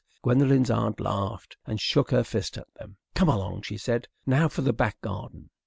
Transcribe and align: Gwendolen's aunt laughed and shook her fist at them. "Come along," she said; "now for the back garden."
Gwendolen's 0.23 0.71
aunt 0.71 0.99
laughed 0.99 1.57
and 1.67 1.79
shook 1.79 2.09
her 2.09 2.23
fist 2.23 2.57
at 2.57 2.73
them. 2.73 2.97
"Come 3.13 3.29
along," 3.29 3.61
she 3.61 3.77
said; 3.77 4.07
"now 4.25 4.47
for 4.47 4.63
the 4.63 4.73
back 4.73 4.99
garden." 5.01 5.51